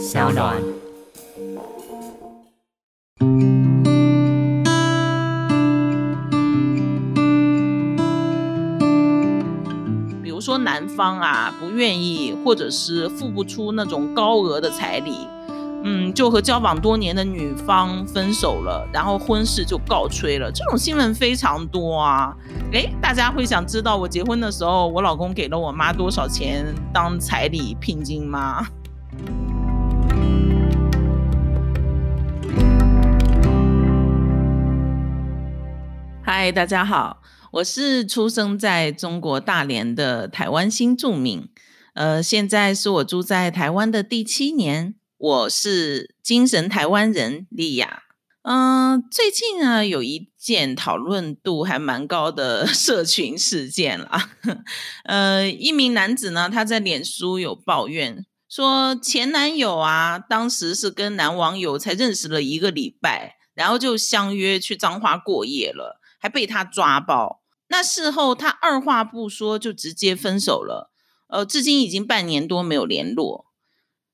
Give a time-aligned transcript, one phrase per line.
[0.00, 0.56] 小暖。
[10.22, 15.28] 比如说男方啊不愿意，或者是付不出那种高额的彩礼，
[15.84, 22.34] 嗯，就和交往多年的女方分手了，然后婚事就告吹了，这种新闻非常多啊。
[22.72, 28.66] 诶，大家会想知道我结婚的时候，我老公给了我妈多少钱当彩礼聘金吗？
[36.42, 37.20] 嗨，大家好，
[37.52, 41.46] 我是出生在中国大连的台湾新住民，
[41.92, 48.04] 呃，现在是我住在台湾的第七年，我是精神台湾人丽亚。
[48.40, 54.30] 嗯，最近呢有一件讨论度还蛮高的 社群事件啦，
[55.04, 67.42] 呃，一名男子呢他在脸书有抱怨说前男友啊，当时是跟男网友才认识了一个礼拜，然后就相约去彰化过夜了，还被他抓包。
[67.66, 70.92] 那事后他二话不说就直接分手了，
[71.26, 73.46] 呃，至今已经半年多没有联络。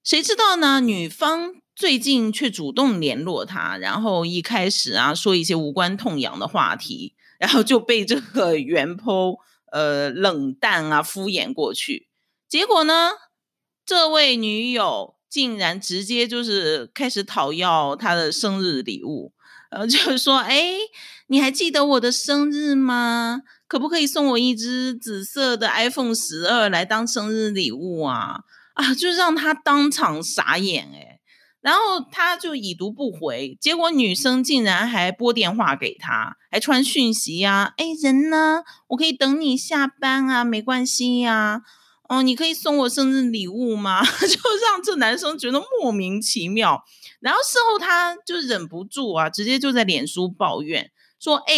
[0.03, 0.81] 谁知道呢？
[0.81, 1.57] 女方。
[1.79, 9.37] 最近却主动联络他，然后一开始啊说一些无关痛痒的话题，然后就被这个原剖
[9.71, 12.09] 呃冷淡啊敷衍过去。
[12.49, 13.11] 结果呢，
[13.84, 19.34] 这位女友竟然直接就是开始讨要他的生日礼物，
[19.71, 20.79] 呃，就是说，哎，
[21.28, 23.42] 你还记得我的生日吗？
[23.66, 28.41] 可不可以送我一只紫色的 iPhone 十二来当生日礼物啊？
[28.74, 31.20] 啊，就让他当场傻眼，哎。
[31.62, 31.80] 然后
[32.12, 38.62] 他就已读不回，结果女生竟然还拨电话给他，还传讯息呀，哎，人呢？
[38.88, 41.62] 我可以等你下班啊，没关系呀。
[42.08, 44.00] 哦，你可以送我生日礼物吗？
[44.06, 46.84] 就让这男生觉得莫名其妙。
[47.19, 51.55] 然后事后他就忍不住啊，直接就在脸书抱怨说：“哎，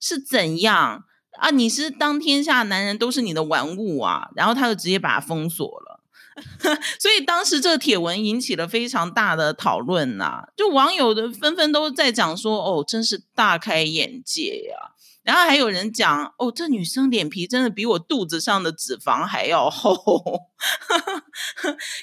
[0.00, 1.04] 是怎样
[1.38, 1.50] 啊？
[1.50, 6.00] 你是当天下男人都是你的玩物啊？”然后他就直接把他封锁了。
[7.00, 14.94] 所以当时这个帖文引起了非常大的讨论呐，就网友的纷纷都在讲说，哦，真是大开眼界呀。
[15.28, 20.00] 然后还有人讲，哦，这女生脸皮真的比我肚子上的脂肪还要厚。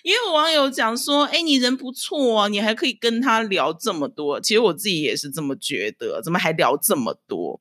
[0.03, 4.39] 也有网友讲说，哎，你人不错啊，你还可以跟他聊这么多。
[4.39, 7.59] 其实我自己也是这么觉得，怎么还聊这么多？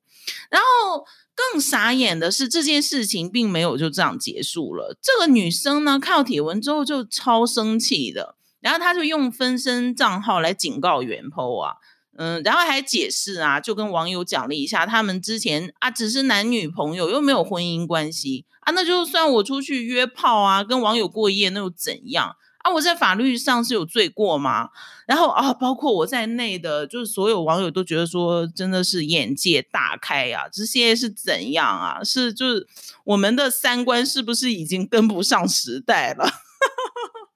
[0.51, 1.03] 然后。
[1.37, 4.97] 更傻眼的是，这件事情并没有就这样结束了。
[5.01, 11.75] 这个女生呢，看到帖文之后就超生气的，然后她就用分身账号来警告原 po 啊，
[12.17, 22.35] 嗯，然后还解释啊，就跟网友讲了一下，他们之前啊只是男女朋友，又没有婚姻关系啊，那就算我出去约炮啊，跟网友过夜，那又怎样？
[22.59, 24.69] 啊，我在法律上是有罪过吗？
[25.05, 30.49] 然后啊，包括我在内的，就是所有网友都觉得说，真的是眼界大开啊！
[30.51, 32.03] 这些是怎样啊？
[32.03, 32.67] 是就是
[33.03, 36.27] 我们的三观是不是已经跟不上时代了？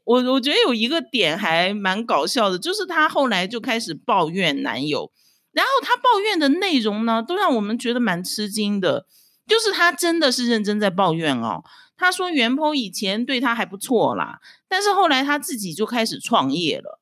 [0.10, 5.12] 我我觉得有一个点还蛮搞笑的，就是她后来就开始抱怨男友，
[5.52, 9.06] 然后她抱怨的内容呢，都让我们觉得蛮吃惊的，
[9.46, 11.64] 就是她真的是认真在抱怨哦。
[11.96, 16.99] 她说：“袁鹏以前对她还不错啦，但是后来她自己就开始创业了，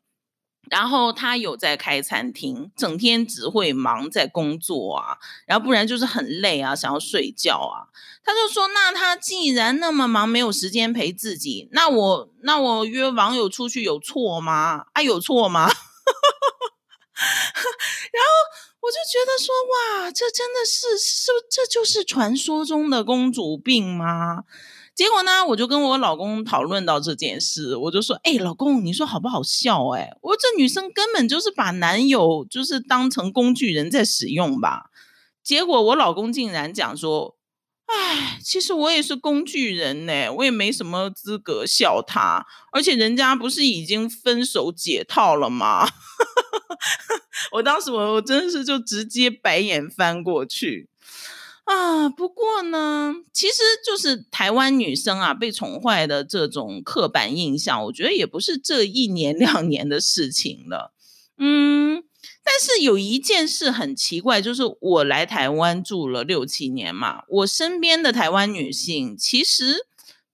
[0.69, 7.87] 然后他有在开餐厅，整天只会忙在工作啊，然后不然就是很累啊，想要睡觉啊。
[8.23, 14.85] 他就说：那他既然那么忙，没有时间陪自己，那我那我约网友出去有错吗？
[14.93, 15.67] 啊，有错吗？
[17.17, 18.29] 然后
[18.81, 19.55] 我就觉得说：
[20.03, 24.43] 哇，这真的是是这就是传说中的公主病吗？”
[24.97, 29.87] 结果呢，我就跟我老公讨论到这件事，我就说：“哎，老公，你说好不好笑？
[29.89, 34.85] 哎，我这女生根本就是把男友就是当成工具人在使用吧。”
[35.45, 37.37] 结果我老公竟然讲说
[37.85, 45.87] ：“哎，其实我也是工具人呢，我也没什么资格笑他，而且人家不是已经分手解套了吗？”
[47.53, 50.89] 我当时我我真的是就直接白眼翻过去。
[51.67, 53.55] 啊，不过呢，其实
[53.85, 60.93] 就是台湾女生啊被宠坏的这种刻板印象，我觉得也不是这一年 两年的事情了。
[61.37, 62.03] 嗯，
[62.43, 69.86] 但是有一件事很奇怪，就是我来台湾住了六七年嘛，我身边的台湾女性其实。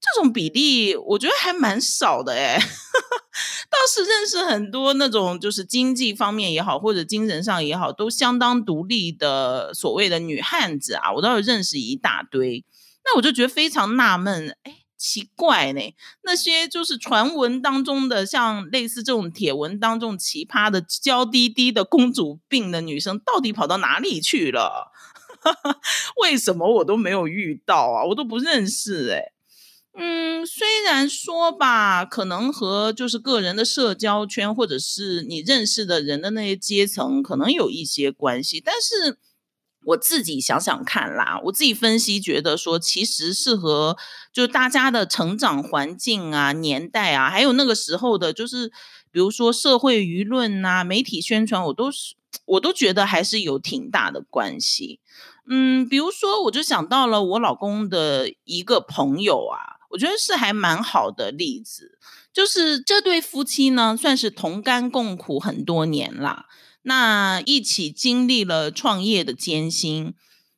[0.04, 2.60] 这种比例我觉得还蛮少的哎，
[3.72, 12.66] 倒是认识很多那种就是经济方面也好，或者精神上也好，都相当独立的所谓的女汉子啊，我倒是认识一大堆。
[13.06, 15.82] 那我就觉得非常纳闷，哎，奇怪呢。
[16.24, 24.92] 那些就是传闻当中的，像类似这种帖文当中奇葩的娇滴滴的公主病的女生，到底跑到哪里去了？
[26.22, 28.06] 为什么我都没有遇到啊？
[28.06, 29.33] 我都不认识哎。
[29.96, 38.60] 嗯，虽然说吧，可能和就是个人的社交圈，或者是你认识的人的那些阶层，可能有一些关系。
[38.60, 39.20] 但是
[39.86, 43.96] 我自己想想看啦，我自己分析觉得说，其实是和
[44.32, 48.70] 就大家的成长环境啊、年代啊，还有那个时候的，就是
[49.12, 52.16] 比如说社会舆论啊、媒体宣传，我都是
[52.46, 55.00] 我都觉得还是有挺大的关系。
[55.48, 59.83] 嗯，比如说，我就想到了我老公的一个朋友啊。
[59.94, 61.98] 我觉得是还蛮好的例子，
[62.34, 66.48] 就是这对夫妻呢，算是同甘共苦很多年啦。
[66.82, 70.14] 那一起经历了创业的艰辛，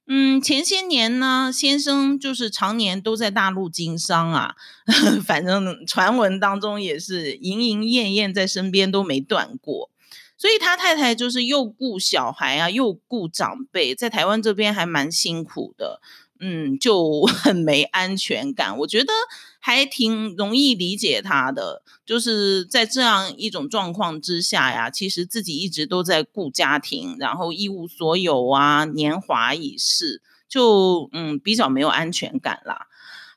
[0.08, 4.56] 嗯，前些年呢，先生就是常年都在大陆经商啊，
[5.28, 9.92] 反正传闻当中也是莺莺燕燕在身边都没断过，
[10.38, 16.02] 所以他太太就是又顾小孩啊，又顾长辈，在台湾这边还蛮辛苦的。
[16.40, 18.78] 嗯，就 很没安全感。
[18.80, 19.12] 我觉得
[19.60, 32.88] 还挺容易理解他的，就是在这样一种状况之下呀，其实自己一直都在顾家庭，然后一无所有啊，年华已逝，就嗯比较没有安全感啦。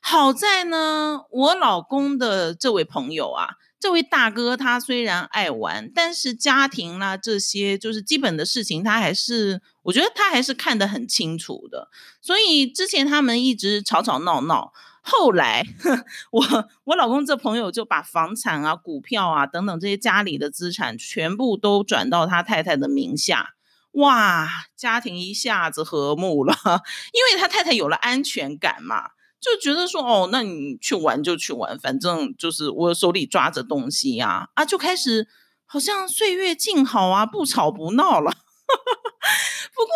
[0.01, 3.55] 好在呢，我老公的这位朋友啊。
[3.79, 11.89] 这位大哥他虽然爱玩，但是家庭啦这些就是基本的事情，他还是我觉得他还是看得很清楚的。
[12.21, 15.65] 所以之前他们一直吵吵闹闹，后来
[16.31, 23.51] 我我老公这朋友就把房产啊、股票啊等等这些家里的资产全部都转到他太太的名下，
[23.93, 26.53] 哇，家庭一下子和睦了，
[27.13, 29.11] 因为他太太有了安全感嘛。
[29.41, 35.27] 就觉得说哦，那你去玩就去玩，反正就是我手里抓着东西呀，啊，就开始
[35.65, 38.31] 好像岁月静好啊，不吵不闹了。
[39.73, 39.91] 不过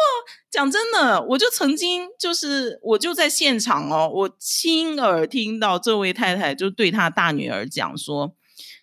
[0.49, 8.35] 讲真的，我就曾经就是我就在现场哦，我亲耳听到这位太太就对她大女儿讲说：“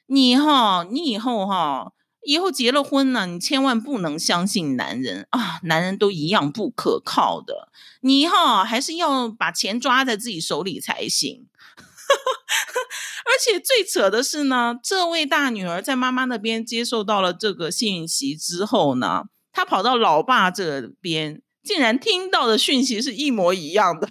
[0.06, 1.92] 你哈，你以后哈。”
[2.22, 7.70] 以后结了婚呢，你千万不能相信男人啊，男人都一样不可靠的。
[8.02, 11.46] 你哈还是要把钱抓在自己手里才行。
[13.24, 24.10] 而且最扯的是呢，这位大女儿在妈妈那边接受到了这个信息之后呢，她跑到老爸这边，竟然听到的讯息是一模一样的。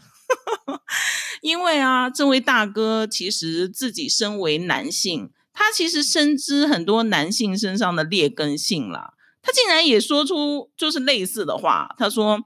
[1.41, 5.29] 因为啊，这位大哥其实自己身为男性。
[5.61, 9.11] 他其实深知很多男性身上的劣根性啦，
[9.41, 11.93] 他竟然也说出就是类似的话。
[11.97, 12.39] 他说：“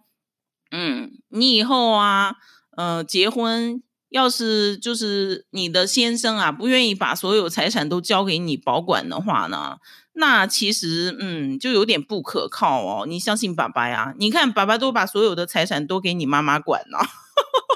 [0.75, 2.33] 嗯，你以后啊，
[2.75, 9.77] 呃，结婚要是就是你的先生啊，不愿意把所有财产都交给你保管的话呢，
[10.13, 13.05] 那其实嗯，就有点不可靠哦。
[13.07, 14.15] 你相信爸爸呀？
[14.17, 16.97] 你看爸爸都把所有的财产都给你妈妈管了，”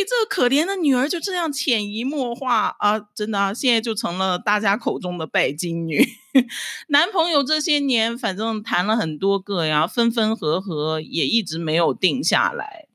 [0.00, 6.06] 以这可怜的女儿就这样潜移默化啊，真的啊，现在就成了大家口中的拜金女。
[6.88, 12.86] 男朋友这些年反正谈了很多个呀，分分合合也一直没有定下来。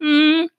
[0.00, 0.50] 嗯。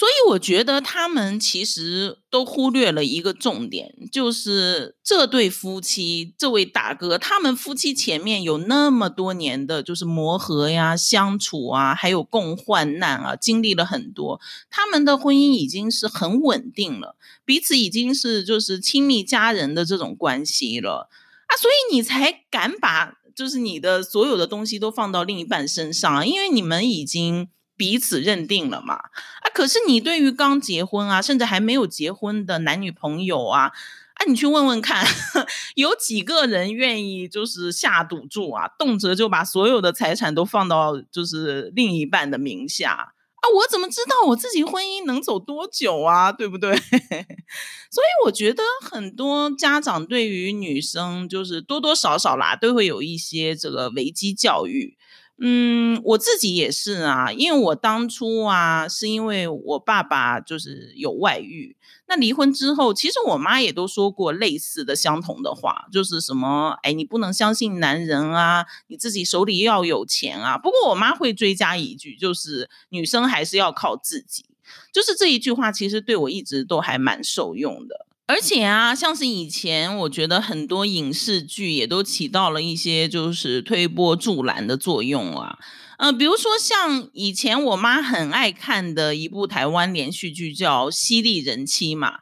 [0.00, 21.10] 所以我觉得他们其实都忽略了一个重点，就是这对夫妻，这位大哥，他们夫妻前面有那么多年的，就是磨合呀、相处啊，还有共患难啊，经历了很多，他们的婚姻已经是很稳定了，彼此已经是就是亲密家人的这种关系了
[21.46, 27.50] 啊，所以你才敢把就是你的所有的东西都放到另一半身上，因为你们已经。
[27.80, 28.96] 彼此认定了嘛？
[28.96, 33.72] 啊，可是你对于刚结婚啊，甚至还没有结婚的男女朋友啊，
[34.12, 35.02] 啊，你去问问看，
[35.76, 43.48] 有几个人愿意就是下赌注啊，动辄就把所有的财产都放到就是另一半的名下啊？
[43.54, 46.30] 我怎么知道我自己婚姻能走多久啊？
[46.30, 46.76] 对不对？
[47.90, 54.98] 所以我觉得很多家长对于女生就是多多少少啦，都会有一些这个危机教育。
[55.42, 61.74] 嗯，我自己也是啊，因为我当初啊，是因为我爸爸就是有外遇，
[62.08, 70.58] 那离婚之后，其实我妈也都说过类似的相同的话，就是什么，哎，你不能相信男人啊，你自己手里要有钱啊。
[70.58, 74.44] 不过我妈会追加一句，就是女生还是要靠自己，
[74.92, 78.06] 就是这一句话，其实对我一直都还蛮受用的。
[78.30, 85.58] 而且啊，像是以前，我觉得很多影视剧也都起到了一些就是推波助澜的作用啊。
[85.98, 92.20] 呃，比如说像以前我妈很爱看的一部台湾连续剧叫《犀利人妻》嘛，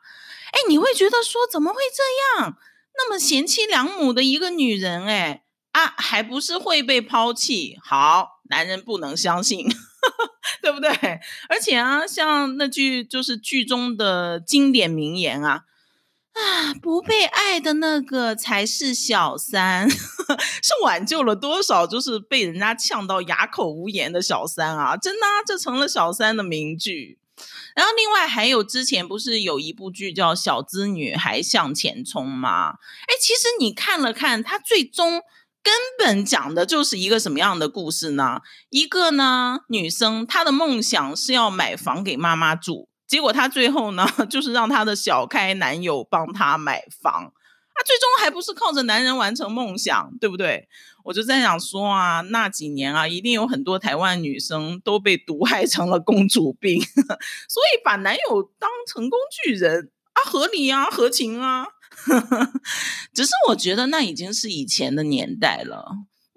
[0.53, 2.57] 哎，你会觉得说怎么会这样？
[2.97, 7.77] 那么贤妻良母的一个女人，哎啊，还不是会被抛弃？
[7.83, 9.69] 好，男人不能相信，
[10.62, 10.91] 对不对？
[11.50, 15.65] 而且啊，像那句就是剧中的经典名言啊。
[16.38, 24.97] 啊，不被爱的那个才是小三， 是挽救了多少就是被人家呛到哑口无言的小三啊！
[24.97, 27.18] 真的，这成了小三的名句。
[27.75, 32.71] 然后另外还有之前不是有一部剧叫《小资女孩向前冲》吗？
[33.07, 35.23] 哎，其实你看了看，它最终
[35.62, 38.40] 根本讲的就是一个什么样的故事呢？
[38.71, 42.88] 一个呢，女生她的梦想是要买房给妈妈住。
[43.09, 47.33] 结果她最后呢， 就是让她的小开男友帮她买房，
[47.75, 50.69] 她最终还不是靠着男人完成梦想，对不对？
[51.05, 56.83] 我就在想说啊，那几年啊，一定有很多台湾女生都被毒害成了公主病，
[57.49, 61.67] 所以把男友当成工具人啊，合理啊，合情啊。
[63.15, 65.87] 只是我觉得那已经是以前的年代了。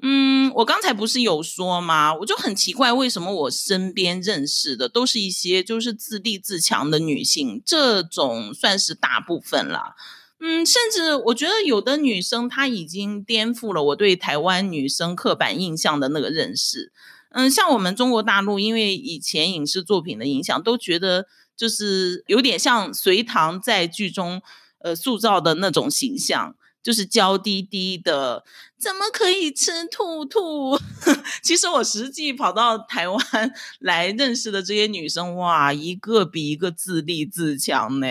[0.04, 2.14] 嗯，我刚才不是有说吗？
[2.16, 9.96] 我就很奇怪，为什么我身边认识的都是一些就是自立自强的女性，这种算是大部分了。
[10.40, 16.92] 嗯，甚至我觉得有的女生她已经颠覆了我对台湾女生刻板印象的那个认识。
[17.30, 24.42] 嗯，像我们中国大陆，因为以前影视作品的影响，都觉得就是有点像隋唐在剧中
[24.80, 26.56] 呃塑造的那种形象。
[26.84, 28.44] 就是娇滴滴的，
[28.80, 30.80] 怎么可以吃兔兔？
[31.44, 33.20] 其实我实际跑到台湾
[33.80, 38.08] 来认识的这些女生，哇，一个比一个自立自强呢。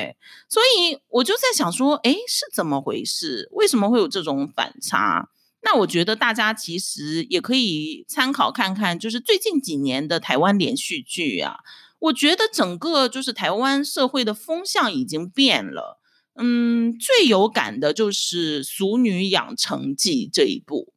[0.49, 3.49] 所以我就在想说，哎，是怎么回事？
[3.53, 5.29] 为什么会有这种反差？
[5.63, 11.59] 那我觉得大家其实也可以参考看看，就是最近几年的台湾连续剧啊，
[11.99, 16.00] 我觉得整个就是台湾社会的风向已经变了。
[16.43, 20.95] 嗯，最有感的就是《俗女养成记》这一部，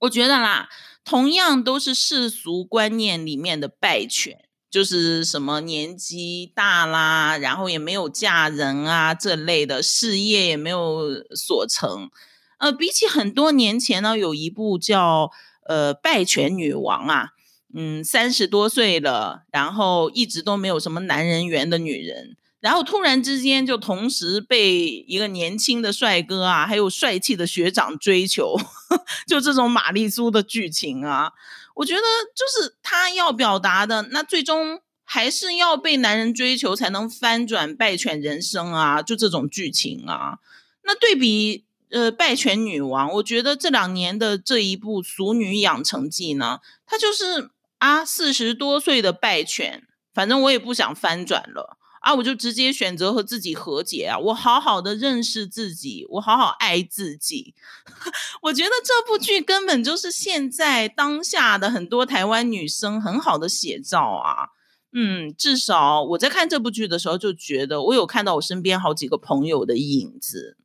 [0.00, 0.68] 我觉得啦，
[1.02, 12.10] 同样都是世俗观念里面的败犬，就是什么年纪大啦，然后也没有嫁人啊这类的，事业也没有所成。
[12.58, 15.30] 呃，比起很多年前呢，有一部叫
[15.66, 17.30] 呃《败犬女王》啊，
[17.74, 22.36] 嗯，三十多岁了，然后一直都没有什么男人缘的女人。
[22.60, 28.54] 然后突然之间就同时被一个年轻的帅哥啊，还有帅气的学长追求，
[29.26, 31.32] 就这种玛丽苏的剧情啊，
[31.76, 32.02] 我觉得
[32.36, 40.38] 就是他要表达的，那最终还是要被男人追求才能翻转败犬人生啊，就这种剧情啊。
[40.82, 51.78] 那对比呃败犬女王，我觉得这两年的这一部《俗女养成记》呢，它就是啊四十多岁的败犬，反正我也不想翻转了。
[52.00, 54.18] 啊，我就直接选择和自己和解啊！
[54.18, 57.54] 我好好的认识自己，我好好爱自己。
[58.42, 64.48] 我觉得这部剧根本就是现在当下的很多台湾女生很好的写照啊！
[64.92, 70.56] 嗯，至少我在看这部剧的时候就觉得，我有看到我身边好几个朋友的影子。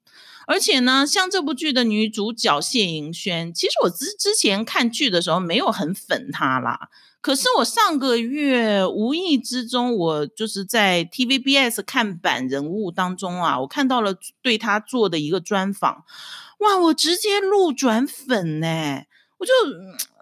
[0.47, 6.89] 而且呢，像这部剧的女主角谢盈萱，其实我之之前看剧的时候没有很粉她啦。
[7.25, 16.05] 可是我上个月无意之中，我就是在 TVBS 看板人物当中啊，我看到了对他做的一个专访，
[16.59, 19.05] 哇，我直接路转粉呢，
[19.39, 19.51] 我就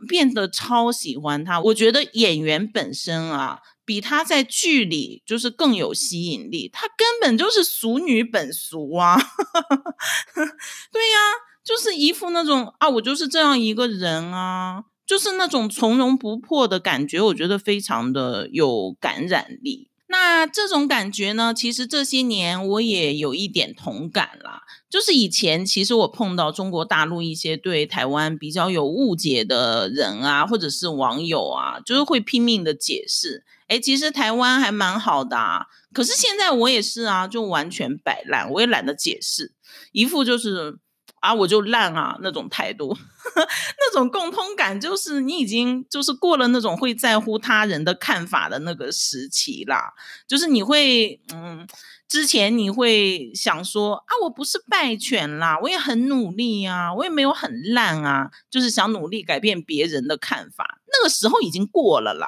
[0.07, 1.59] 变得超喜欢他。
[1.59, 9.17] 我觉得演员本身啊，比他在剧里就是更有吸引力，他根本就是俗女本俗啊，
[10.89, 11.17] 对呀，
[11.65, 14.85] 就是一副那种啊，我就是这样一个人啊。
[15.05, 19.89] 就是那种从容不迫的感觉，我觉得非常的有感染力。
[20.07, 24.61] 那这种感觉呢，其实这些年我也有一点同感啦。
[24.87, 35.35] 就是以前其实我碰到中国大陆一些对台湾比较有误解的人啊，或者是网友啊，就是会拼命的解释，哎，其实台湾还蛮好的。
[35.35, 35.65] 啊。
[35.91, 39.53] 可是现在我也是啊，就完全摆烂，我也懒得解释，
[39.91, 40.77] 一副就是。
[41.23, 42.17] 啊，我就烂啊！
[42.21, 42.93] 那种态度，
[43.79, 49.93] 那种共通感，就是你已经就是过了那种会在乎他人的看法的那个时期啦。
[50.27, 51.65] 就是你会，嗯，
[52.09, 60.81] 之前你会想说啊，我不是败犬啦，我也很努力啊，我也没有很烂啊，就是想努力改变别人的看法。
[60.91, 62.27] 那个时候已经过了啦，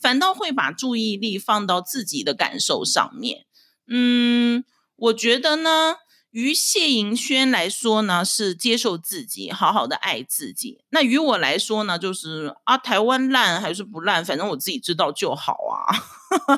[0.00, 3.46] 反倒会把注意力放到自己的感受上面。
[3.86, 4.64] 嗯，
[4.96, 5.98] 我觉得呢。
[6.32, 10.80] 于谢盈萱来说呢，是接受自己，好好的爱自己。
[10.90, 15.92] 那于我来说呢，就是啊，台湾烂还是不烂，反正我自己知道就好啊，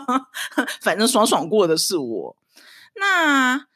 [0.80, 2.36] 反正爽爽过的是我。
[2.96, 3.66] 那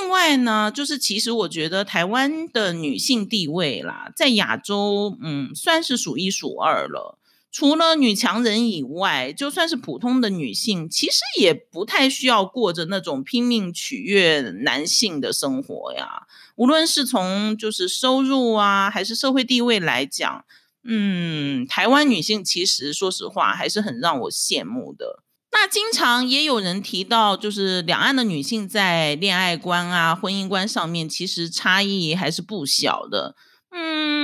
[0.00, 7.18] 另外呢，就是其实我觉得台湾的女性地位啦，在亚洲，嗯，算是数一数二了。
[7.52, 16.22] 除了女强人以外，就算是普通的女性，其实也不太需要过着那种拼命取悦男性的生活呀。
[16.56, 20.44] 无论是从就是收入啊，还是社会地位来讲，
[20.82, 25.22] 嗯，台湾女性其实说实话还是很让我羡慕的。
[25.52, 33.36] 那经常也有人提到，就是两岸的女性在恋爱观啊、婚姻观上面，其实差异还是不小的。
[33.70, 34.21] 嗯。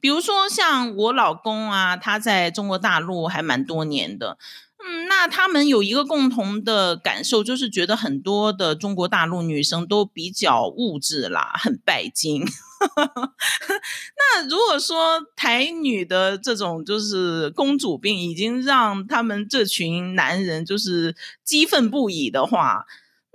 [0.00, 4.38] 比如说像我老公啊，他在中国大陆还蛮多年的，
[4.84, 12.44] 嗯，那他们有一个共同的感受，就是觉得很多的中国大陆女生都比较物质啦，很拜金。
[14.16, 22.86] 那如果说台女的这种就是公主病，已经让他们这群男人就是激愤不已的话，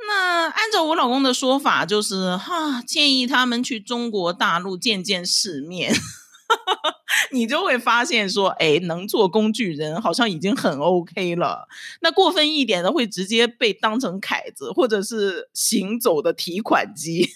[0.07, 5.93] 那按照我老公的说法，就是哈，建议他们去中国大陆见见世面。
[7.31, 11.67] 你就会发现说，哎，能做工具人好像已经很 OK 了。
[12.01, 17.29] 那过分一点的，会直接被当成凯子，或者是行走的提款机。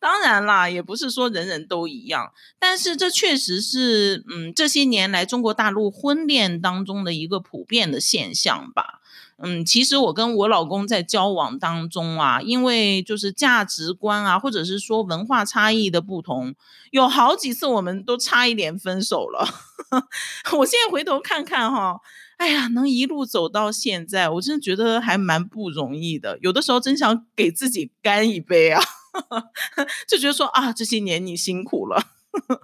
[0.00, 9.00] 当然啦，也不是说人人都一样，但是这确实是，嗯，这些年来中国大陆婚恋当中的一个普遍的现象吧。
[9.36, 16.54] 嗯，其实我跟我老公在交往当中啊，因为就是价值观啊，或者是说文化差异的不同，
[16.92, 19.44] 有好几次我们都差一点分手了。
[20.56, 22.00] 我现在回头看看哈，
[22.36, 26.38] 哎呀，能一路走到现在，我真的觉得还蛮不容易的。
[26.40, 28.80] 有的时候真想给自己干一杯啊，
[30.08, 32.02] 就觉得说啊，这些年你辛苦了。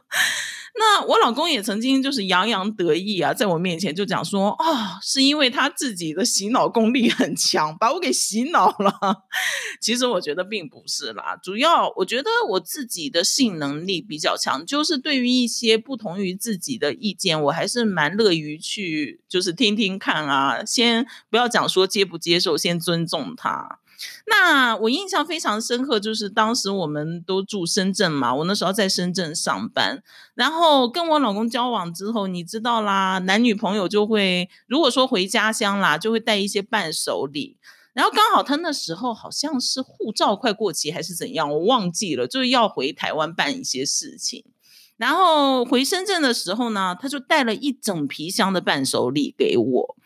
[0.79, 9.25] 那我老公也曾经就是洋洋得意啊，在我面前就讲说，哦，是因为他自己的洗脑功力很强，把我给洗脑了。
[9.81, 23.81] 其实我觉得并不是啦，主要我觉得我自己的性能力比较强，就是对于一些不同于自己的意见，我还是蛮乐于去就是听听看啊，先不要讲说接不接受，先尊重他。
[24.27, 30.03] 那我印象非常深刻，就是当时我们都住深圳嘛，我那时候在深圳上班，
[30.35, 37.57] 然后跟我老公交往之后，你知道啦，男女朋友就会如果说回家乡啦，就会带一些伴手礼，
[37.93, 44.45] 然后刚好他那时候好像是护照快过期还是怎样，我忘记了，就是要回台湾办一些事情，
[44.97, 49.97] 然后回深圳的时候呢，他就带了一整皮箱的伴手礼给我。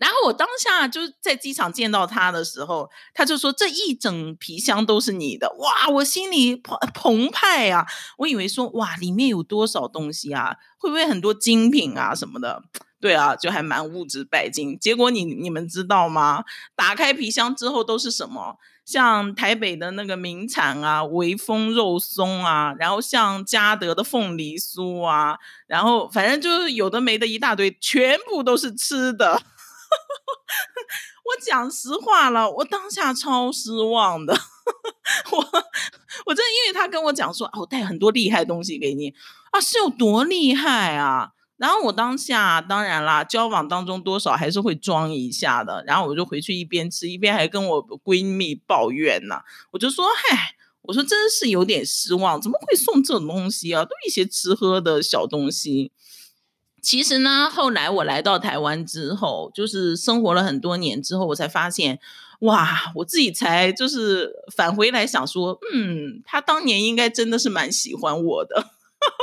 [0.00, 5.88] 然后我当下就在机场见到他的时候，他就说这一整皮箱都是你的，哇！
[5.90, 7.86] 我心里澎澎湃啊，
[8.16, 10.56] 我以为说哇，里面有多少东西啊？
[10.78, 12.62] 会不会很多精品啊什么的？
[12.98, 14.78] 对啊，就还蛮物质拜金。
[14.78, 16.44] 结果你你们知道吗？
[16.74, 18.56] 打开皮箱之后都是什么？
[18.86, 25.36] 像台北的那个名产啊，微风肉松啊，然后像嘉德的凤梨酥啊，
[25.66, 29.42] 然后反正就是有的没的一大堆，全部都是吃的。
[31.24, 34.34] 我讲实话了，我当下超失望的。
[35.32, 35.38] 我
[36.26, 39.14] 我真的因为他跟我讲说，我带很多厉害东西给你
[39.50, 41.32] 啊，是有多厉害啊？
[41.56, 45.84] 然后我当下当然啦，交往当中多少还是会装一下的。
[45.86, 49.40] 然后我就回去一边吃一边还跟我闺蜜抱怨呢。
[49.72, 53.84] 我就说，嗨，我说真是有点失望，怎么会送这种东西啊？
[53.84, 55.92] 都一些吃喝的小东西。
[56.82, 61.98] 其实呢，后来我来到台湾之后，就是生活了很多年之后，我才发现，
[62.40, 68.70] 哇，我自己才就是返回来想说，嗯，他当年应该真的是蛮喜欢我的，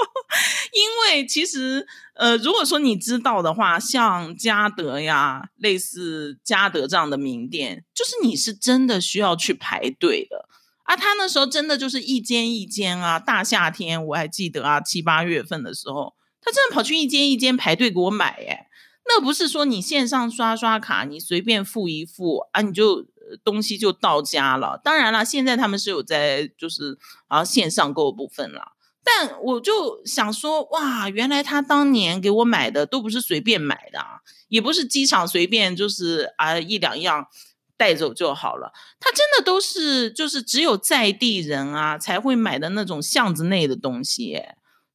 [0.74, 10.48] 因为其实，呃，如果说你知道的话，像嘉德呀，类似嘉德这样的名店，就是你是真的需要去排队的
[10.84, 10.96] 啊。
[10.96, 16.17] 他那时候真的就是一间一间啊，大夏天我还记得啊，七八月份的时候。
[16.48, 18.70] 他真的跑去一间一间排队给我买，哎，
[19.06, 23.06] 那不是说你线上刷刷卡，你随便付一付啊，你就
[23.44, 24.80] 东西就到家了。
[24.82, 28.72] 当然了，现在他们是有在就是啊线上购部分了。
[29.04, 34.00] 但我就想说，哇，原来他当年给我买的都不是随便买的，
[34.48, 37.28] 也不是机场随便就是啊一两样
[37.76, 38.72] 带走就好了。
[39.02, 44.42] 他真的都是就是只有在地人啊才会买的那种巷子内的东西。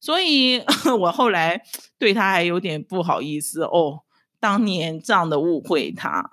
[0.03, 0.61] 所以，
[0.99, 1.61] 我后来
[1.97, 4.01] 对他还有点不好意思哦，
[4.37, 6.31] 当年这样的误会他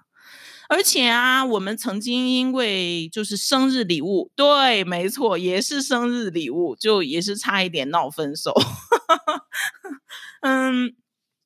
[0.68, 8.52] 而且啊，我们曾经因为就是生日礼物，对，没错，也是生日礼物，就也是差一点闹分手。
[10.42, 10.92] 嗯，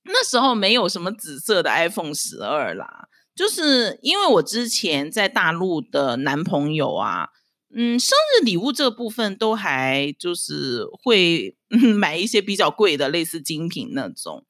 [0.04, 7.28] 那时候没有什么紫色的 iPhone 十二啦，就是因为我之前在大陆的男朋友啊。
[7.76, 11.56] 嗯，生日礼物这部分都还就是会
[11.96, 14.44] 买一些比较贵的，类似精品那种。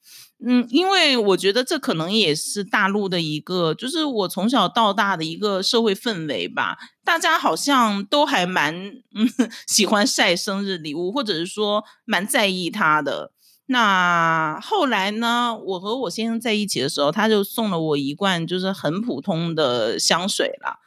[0.46, 6.76] 嗯，因为我觉得这可能也是大陆的一个，就是我从小到大的一个社会氛围吧。
[7.02, 8.74] 大家好像都还蛮
[9.14, 9.28] 嗯
[9.66, 13.32] 喜欢晒生日礼物，或者是说蛮在意他的。
[13.66, 20.78] 那后来呢，我和我先生在一起的时候，他就送了我一罐就是很普通的香水啦。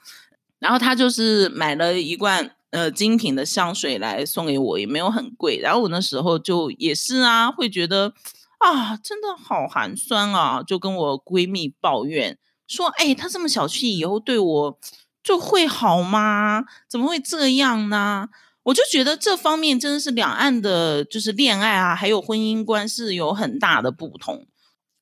[0.59, 5.59] 然后他就是买了一罐呃精品的香水来送给我，也没有很贵。
[5.61, 8.13] 然后我那时候就也是啊，会觉得
[8.59, 14.79] 啊，真的好寒酸啊，就跟我闺蜜抱怨说：“哎，他这么小气，以后对我
[15.23, 16.65] 就会好吗？
[16.89, 18.29] 怎么会这样呢？”
[18.67, 24.47] 我就觉得这方面真的是两岸的，就是恋爱啊，还有婚姻观是有很大的不同。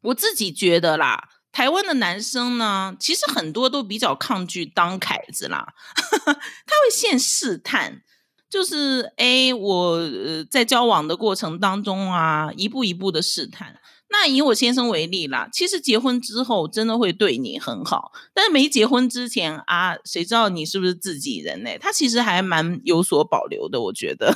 [0.02, 1.30] 我自己觉得啦。
[1.56, 5.66] 台湾的男生呢，其实很多都比较抗拒当凯子啦，
[6.28, 8.02] 他会先试探，
[8.50, 13.80] 就是哎，我呃在交往的过程当中啊，一步一步的试探。
[14.10, 21.70] 那以我先生为例啦，其实结婚之后真的会对你很好，但是没结婚之前啊，谁知道你是不是自己人呢？
[21.80, 24.34] 他其实还蛮有所保留的，我觉得。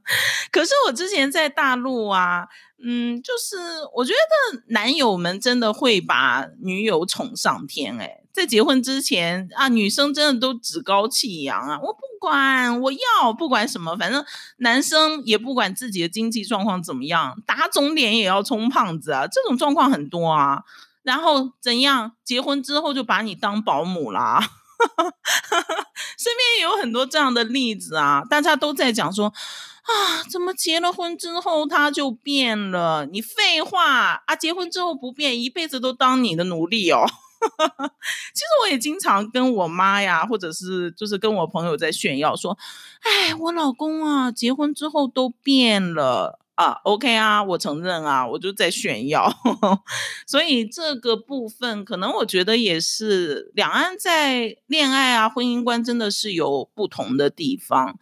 [0.50, 2.48] 可是我之前在大陆啊。
[2.82, 3.58] 嗯，就是
[3.94, 14.24] 我觉得男友们真的会把女友宠上天哎，在结婚之前啊，女生真的都趾高气扬啊，我不管，我要不管什么，反正
[14.58, 20.62] 男生也不管自己的经济状况怎么样，打肿脸也要充胖子啊，这种状况很多啊。
[21.02, 24.38] 然后怎样，结婚之后就把你当保姆啦，
[26.18, 29.32] 身边也有很多这样的例子啊，大家都在讲说。
[29.80, 33.06] 啊，怎么结了婚之后他就变了？
[33.06, 34.36] 你废话啊！
[34.36, 37.04] 结婚之后不变，一辈子都当你的奴隶哦。
[38.34, 42.56] 其实我也经常跟我妈呀，或者是就是跟我朋友在炫耀说
[43.02, 46.72] ：“哎，我老公啊，结婚之后都变了啊。
[46.84, 49.32] ”OK 啊，我承认啊，我就在炫耀。
[50.26, 57.98] 所以这个部分，可能我觉得也是两岸在恋爱啊、婚姻观真的是有不同的地方。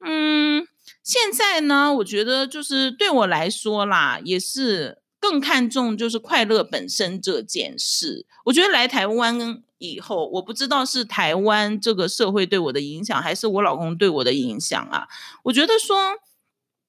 [0.00, 0.66] 嗯。
[1.02, 4.98] 现在呢，我觉得就是对我来说啦，也是
[5.30, 8.26] 更看重就是快乐本身这件事。
[8.44, 15.08] 我觉得来台湾以后，我不知道是台湾这个社会对我的影响，还是我老公对我的影响啊。
[15.44, 15.96] 我觉得说。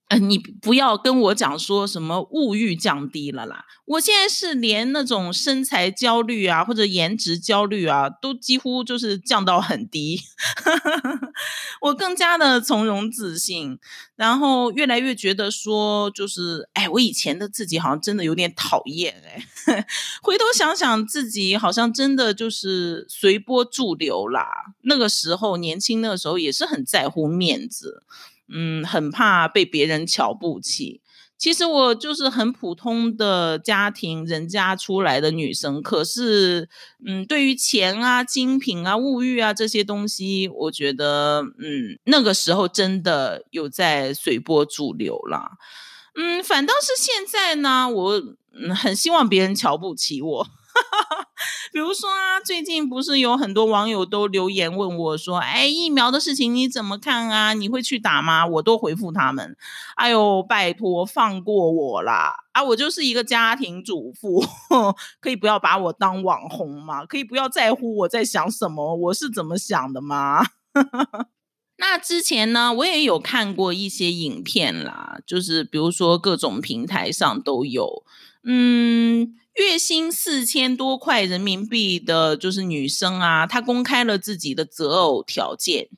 [0.09, 3.65] 呃，你不要跟我讲说什么物欲降低了啦！
[3.83, 10.21] 我现在是连那种身材焦虑啊，或者颜值焦虑啊，都几乎就是降到很低。
[11.81, 13.77] 我更加的从容自信，
[14.15, 19.45] 然后越来越觉得说，就是哎，我以前的自己好像真的有点讨厌哎。
[20.23, 24.47] 回头想想，自己好像真的就是随波逐流啦。
[24.83, 28.03] 那个时候年轻，那个时候也是很在乎面子。
[28.53, 31.01] 嗯，很怕被别人瞧不起。
[31.37, 36.67] 其实我就是很普通的家庭人家出来的女生，可是，
[37.05, 45.51] 嗯，对于钱啊、精品啊、物欲啊这些东西，我觉得，嗯，那个时候真的有在随波逐流啦。
[46.15, 48.23] 嗯，反倒是现在呢，我
[48.75, 50.47] 很希望别人瞧不起我。
[51.77, 57.53] 比如说啊，最近不是有很多网友都留言问我说：“哎，疫苗的事情你怎么看啊？
[57.53, 59.55] 你会去打吗？”我都回复他们
[59.95, 62.33] ：“哎呦，拜托放过我啦！
[62.53, 64.43] 啊，我就是一个家庭主妇，
[65.21, 67.05] 可以不要把我当网红吗？
[67.05, 70.43] 可以不要在乎我在想什么，我是怎么想的吗？”
[71.77, 78.03] 那之前呢，我也有看过一些影片啦，就是比如说各种平台上都有，
[78.43, 79.35] 嗯。
[79.57, 85.89] 月薪四千多块人民币的，就是女生啊，她公开了自己的择偶条件，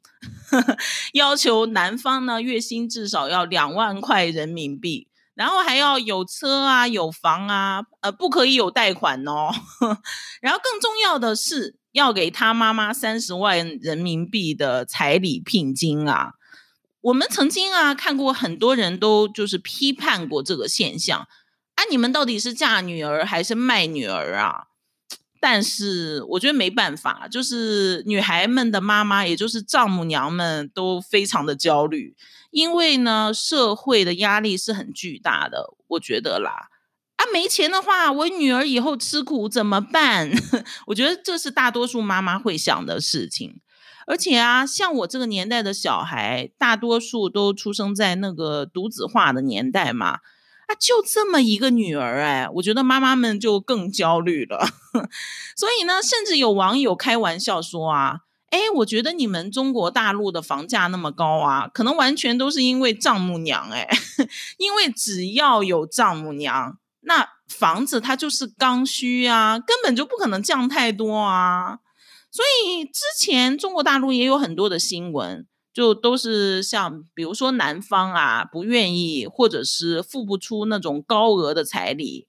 [1.12, 9.50] 要求男方呢月薪至少要两万块人民币，然后还要有车啊、有房啊，呃，不可以有贷款哦。
[10.40, 16.36] 然后更重要的是，要给他妈妈三十万人民币的彩礼聘金啊。
[17.02, 21.28] 我们曾经啊看过很多人都就是批判过这个现象。
[21.80, 21.88] 啊！
[21.90, 24.66] 你们到底是嫁女儿还是卖女儿啊？
[25.40, 32.18] 但是我觉得没办法，就是女孩们的妈妈，也就是丈母娘们都非常的焦虑，
[32.52, 35.74] 因为呢，社会的压力是很巨大的。
[35.88, 36.68] 我觉得啦，
[37.16, 40.30] 啊，没钱的话，我女儿以后吃苦怎么办？
[40.88, 43.62] 我觉得这是大多数妈妈会想的事情。
[44.06, 50.20] 而且啊，像我这个年代的小孩，大多数都出生在那个独子化的年代嘛，
[50.70, 54.68] 啊，就这么一个女儿，哎，我觉得妈妈们就更焦虑了。
[55.58, 58.20] 所以呢，甚至有网友开玩笑说啊，
[58.52, 63.90] 哎，我觉得你们中国大陆的房价那么高啊，可能完全都是因为丈母娘，哎，
[64.58, 71.80] 因为只要有丈母娘，那房子它就是刚需啊，根本就不可能降太多啊。
[72.32, 82.28] 所以之前中国大陆也有很多的新闻，就都是像比如说男方啊不愿意，或者是付不出那种高额的彩礼，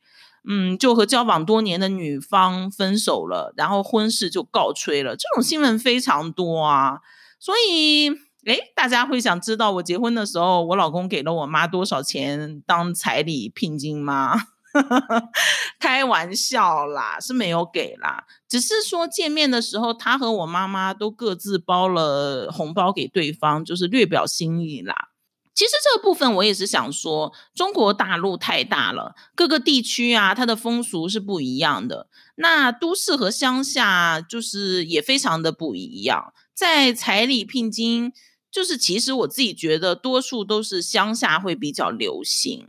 [0.48, 5.16] 嗯，就和交往多年的女方分手了，然后婚事就告吹了。
[5.16, 6.98] 这种新闻非常多啊。
[7.38, 8.11] 所以，
[8.44, 14.35] 诶，大家会想知道我结婚的时候，我老公给了我妈多少钱当彩礼聘金吗？
[15.78, 25.09] 开玩笑啦，是没有给啦，只是说见面的时候，他和我妈妈都各自包了红包给对方，就是略表心意啦。
[25.52, 32.09] 其实这个部分我也是想说，中国大陆太大了，各个地区啊，它的风俗是不一样的。
[32.37, 36.33] 那都市和乡下就是也非常的不一样。
[36.54, 38.12] 在彩礼聘金，
[38.50, 42.68] 就是其实我自己觉得，多数都是乡下会比较流行。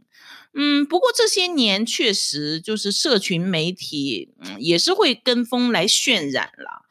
[0.53, 6.85] 嗯，不过这些年确实就是社群媒体，嗯，也是会跟风来渲染了。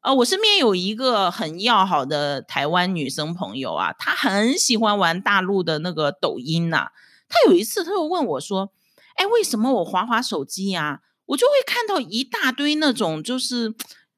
[0.00, 6.88] 呃，我身边有一个很要好的台湾女生朋友啊，她很喜欢玩大陆的那个抖音呐。
[7.28, 8.72] 她有一次，她又问我说
[9.16, 13.74] ：“哎，为什么我滑滑手机呀，我就会看到一大堆那种就是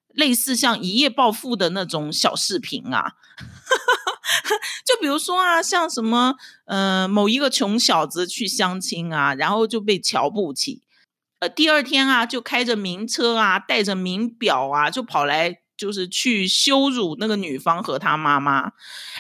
[0.09, 3.15] 类似像一夜暴富的那种小视频啊？”
[4.85, 6.35] 就比如说啊，像什么
[6.67, 10.83] 呃，某一个穷小子去相亲啊，然后就被瞧不起，
[11.41, 18.61] 呃，第二天啊，就开着名车啊，带着名表啊，就跑来就是去羞辱那个女方和他妈妈。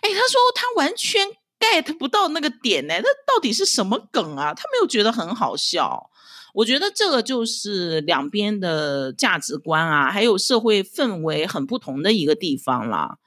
[0.03, 4.53] 哎，他说他完全 get 不到那个点呢，那到底是什么梗啊？
[4.55, 6.11] 他没有觉得很好笑。
[6.55, 13.19] 我觉得这个就是两边的价值观啊，还有社会氛围很不同的一个地方了。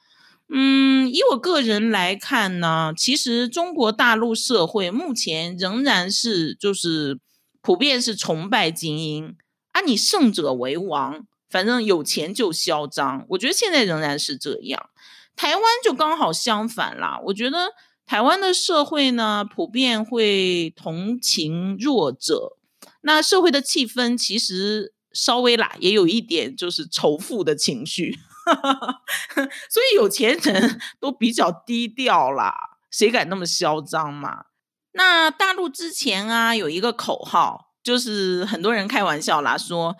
[0.50, 7.20] 嗯，以我个人来看呢，其实中国大陆社会目前仍然是就是
[7.62, 9.36] 普遍是崇拜精英
[9.74, 13.26] 啊，你胜者为王，反正有钱就嚣张。
[13.32, 14.90] 我觉得现在仍然是这样，
[15.36, 17.20] 台湾就刚好相反啦。
[17.26, 17.74] 我觉得
[18.06, 22.54] 台湾的社会呢，普遍会同情弱者，
[23.02, 28.18] 那社会的气氛其实稍微啦，也有一点就是仇富的情绪。
[29.70, 32.54] 所以有钱人 都比较低调啦，
[32.90, 34.46] 谁敢那么嚣张嘛？
[34.94, 39.96] 那大陆之前啊有一个口号，就是很多人开玩笑啦，说：“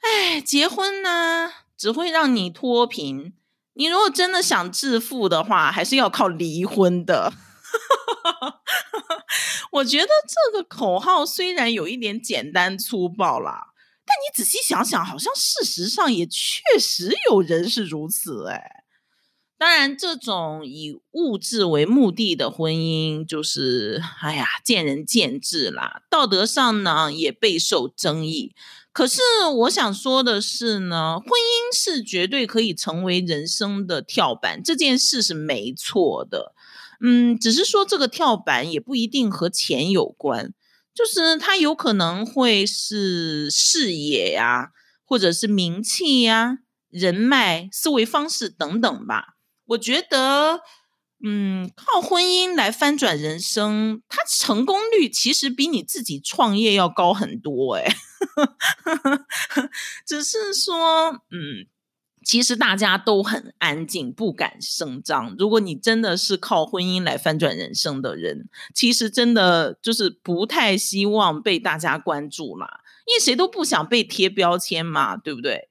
[0.00, 3.34] 哎，结婚呢只会让你脱贫，
[3.74, 7.32] 你如果真的想致富的话，还是要靠离婚的。
[9.72, 13.71] ”我觉得这个口号虽然有一点简单粗暴啦。
[14.12, 18.84] 但你仔细想想，好像事实上也确实有人是如此哎。
[19.56, 26.02] 当然，这种以物质为目的的婚姻，就是哎呀，见仁见智啦。
[26.10, 28.54] 道德上呢，也备受争议。
[28.92, 29.22] 可是
[29.54, 36.54] 我想说的是呢，婚姻是绝对可以成为人生的跳板，这件事是没错的。
[37.00, 40.52] 嗯，只是说这个跳板也不一定和钱有关。
[40.94, 44.70] 就是他有可能会是事业呀，
[45.04, 46.58] 或者是名气呀、
[46.90, 49.34] 人脉、思维方式等等吧。
[49.66, 50.60] 我觉得，
[51.24, 57.74] 嗯，靠婚姻来翻转人生，它成功率其实比你自己创业要高很多。
[57.76, 57.86] 哎，
[60.06, 61.66] 只是说，嗯。
[62.24, 65.34] 其实大家都很安静，不敢声张。
[65.38, 75.68] 如果你真的是靠婚姻来翻转人生的人，其实真的就是不太希望被大家关注啦，因为谁都不想被贴标签嘛，对不对？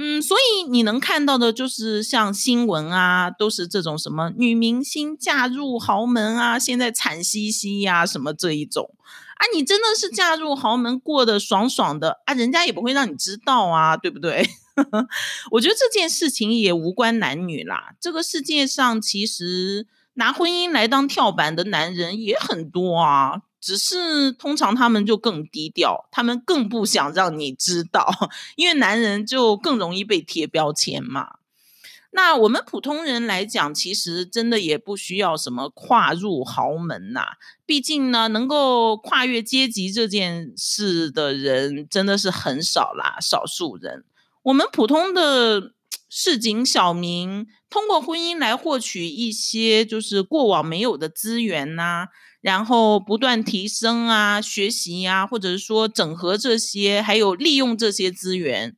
[0.00, 8.94] 嗯，所以你能看到的就是像新闻啊，都是这种什么女明星嫁入豪门啊，现在惨兮兮呀，什么这一种
[9.38, 14.48] 啊，你真的是嫁入豪门过得爽爽的啊，人家也不会让你知道啊，对不对？
[15.52, 17.94] 我觉得这件事情也无关男女啦。
[18.00, 31.36] 这个世界上其实拿婚姻来当跳板的男人也很多啊，只是通常他们就更低调，他们更不想让你知道，因为男人就更容易被贴标签嘛。
[32.10, 37.34] 那我们普通人来讲，其实真的也不需要什么跨入豪门呐。
[37.66, 44.04] 毕竟呢，能够跨越阶级这件事的人真的是很少啦，少数人。
[44.44, 45.72] 我们普通的
[46.08, 52.06] 市井小民，通过婚姻来获取一些就是过往没有的资源呐，
[52.40, 58.74] 然后不断提升啊、学习呀，或者是说整合这些，还有利用这些资源。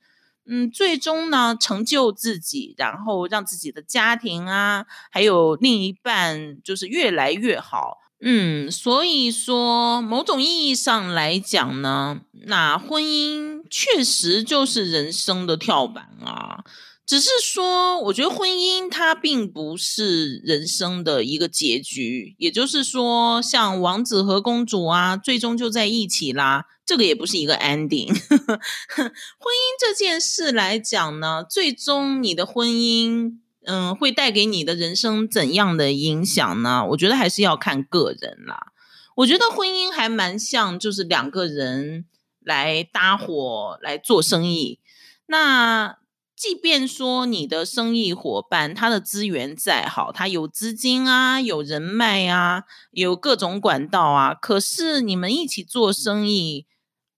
[0.53, 7.99] 嗯，最终呢，成就自己，然后让自己的家庭啊，还有另一半，就是越来越好。
[8.23, 16.65] 嗯，所以说，某种意义上来讲呢，那婚姻确实就是人生的跳板啊。
[17.07, 22.37] 只是说，我觉得婚姻它并不是人生的一个结局。
[22.39, 26.67] 也就是说，像王子和公主啊，最终就在一起啦。
[26.87, 28.07] 这个也不是一个 ending。
[28.39, 36.87] 婚姻这件事来讲呢，最终你的婚姻，嗯，会带给你的人生怎样的影响呢？
[36.91, 38.69] 我觉得还是要看个人啦。
[39.17, 42.05] 我觉得婚姻还蛮像，就是两个人
[42.41, 44.81] 来搭伙来做生意。
[45.27, 45.99] 那
[46.35, 56.67] 即便说你的生意伙伴他的资源再好，他有资金啊，有人脉啊，有各种管道啊，可是你们一起做生意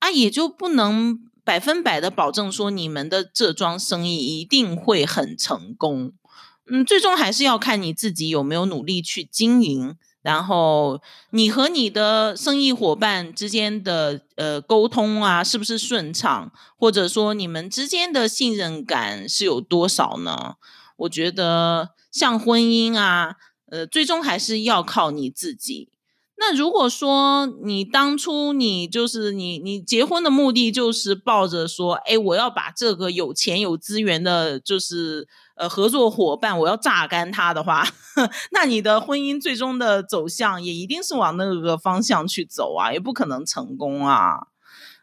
[0.00, 6.12] 啊，也就不能百分百的保证说你们的这桩生意一定会很成功。
[6.66, 9.96] 嗯，最终还是要看你自己有没有努力去经营。
[10.22, 16.52] 然后你和你的生意伙伴之间的呃沟通啊，是不是顺畅？
[16.78, 20.54] 或者说你们之间的信任感是有多少呢？
[20.98, 23.34] 我觉得像婚姻啊，
[23.70, 25.88] 呃，最终还是要靠你自己。
[26.36, 35.26] 那如果说你当初你就是你你结婚的目的就是抱着说，哎，我要把这个有钱有资源的，就是。
[35.62, 37.86] 呃，合作伙伴，我要榨干他的话，
[38.50, 44.48] 那你的婚姻最终的走向也一定是往那个方向去走啊，也不可能成功啊。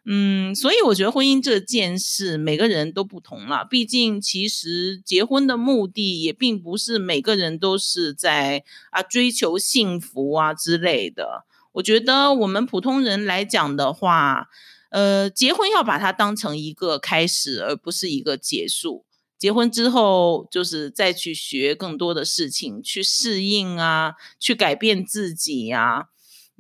[0.05, 3.63] 嗯，所以我觉得婚姻这件事，每个人都不同了。
[3.63, 11.45] 毕竟，其实结婚的目的也并不是每个人都是在啊追求幸福啊之类的。
[11.71, 14.49] 我觉得我们普通人来讲的话，
[14.89, 19.05] 呃，结婚要把它当成一个开始，而不是一个结束。
[19.39, 26.07] 结婚之后，就是再去学更多的事情，去适应啊，去改变自己呀。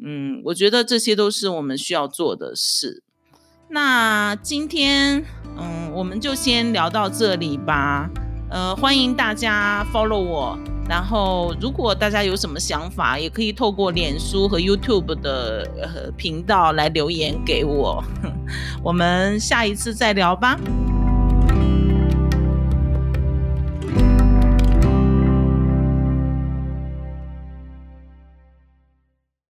[0.01, 3.03] 嗯，我觉得这些都是我们需要做的事。
[3.71, 5.25] 那今天，
[5.57, 8.09] 嗯，我们就先聊到这里吧。
[8.49, 18.01] 呃，欢迎大家 follow 我，然后如果大家有什么想法，也可以透过脸书和 YouTube 的呃频道来留言给我。
[18.81, 20.57] 我们下一次再聊吧。